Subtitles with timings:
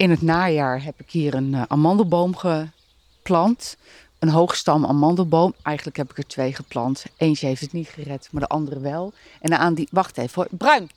[0.00, 3.76] In het najaar heb ik hier een uh, amandelboom geplant.
[4.18, 5.54] Een hoogstam amandelboom.
[5.62, 7.04] Eigenlijk heb ik er twee geplant.
[7.16, 9.12] Eentje heeft het niet gered, maar de andere wel.
[9.40, 9.88] En aan die.
[9.90, 10.48] Wacht even hoor.
[10.58, 10.90] Bruin!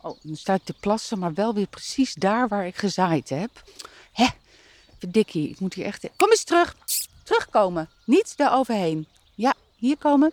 [0.00, 3.62] Oh, dan staat te plassen, maar wel weer precies daar waar ik gezaaid heb.
[4.12, 4.26] Hè?
[4.98, 6.08] Verdikkie, ik moet hier echt.
[6.16, 6.76] Kom eens terug!
[7.22, 7.88] Terugkomen.
[8.04, 9.06] Niet daar overheen.
[9.34, 10.32] Ja, hier komen.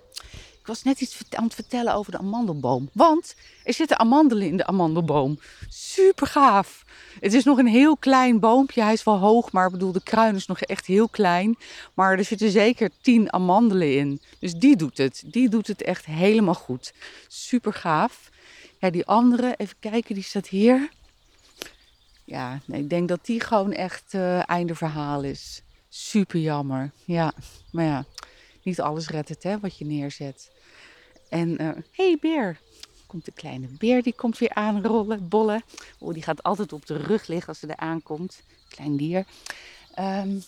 [0.60, 2.90] Ik was net iets aan het vertellen over de amandelboom.
[2.94, 5.40] Want er zitten amandelen in de amandelboom.
[5.70, 6.84] Super gaaf.
[7.20, 8.82] Het is nog een heel klein boompje.
[8.82, 11.58] Hij is wel hoog, maar ik bedoel, de kruin is nog echt heel klein.
[11.94, 14.22] Maar er zitten zeker tien amandelen in.
[14.40, 15.24] Dus die doet het.
[15.26, 16.94] Die doet het echt helemaal goed.
[17.28, 18.30] Super gaaf.
[18.80, 20.90] Ja, die andere, even kijken, die staat hier.
[22.26, 25.62] Ja, nee, ik denk dat die gewoon echt uh, einde verhaal is.
[25.90, 26.92] Super jammer.
[27.06, 27.34] Ja,
[27.72, 28.06] maar ja,
[28.64, 30.52] niet alles redt het, hè, wat je neerzet.
[31.30, 32.60] En, uh, hey beer.
[33.10, 35.64] Komt de kleine beer, die komt weer aanrollen, bollen.
[35.98, 38.42] Oh, die gaat altijd op de rug liggen als ze er aankomt.
[38.68, 39.26] Klein dier.
[40.00, 40.44] Um,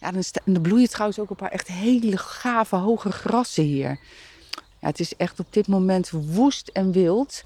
[0.00, 3.98] ja, dan, dan bloeien trouwens ook een paar echt hele gave hoge grassen hier.
[4.54, 7.44] Ja, het is echt op dit moment woest en wild.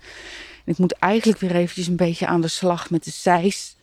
[0.65, 3.77] En ik moet eigenlijk weer eventjes een beetje aan de slag met de zeis.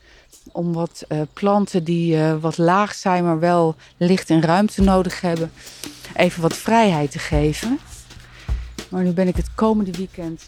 [0.52, 5.22] Om wat uh, planten die uh, wat laag zijn, maar wel licht en ruimte nodig
[5.22, 5.52] hebben,
[6.16, 7.80] even wat vrijheid te geven.
[8.92, 10.48] Maar nu ben ik het komende weekend,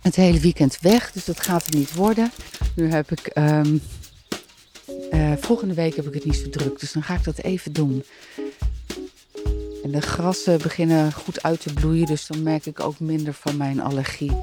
[0.00, 1.12] het hele weekend weg.
[1.12, 2.30] Dus dat gaat er niet worden.
[2.74, 3.78] Nu heb ik, ehm,
[5.10, 6.80] eh, volgende week heb ik het niet zo druk.
[6.80, 8.04] Dus dan ga ik dat even doen.
[9.82, 12.06] En de grassen beginnen goed uit te bloeien.
[12.06, 14.36] Dus dan merk ik ook minder van mijn allergie.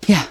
[0.00, 0.28] Ja.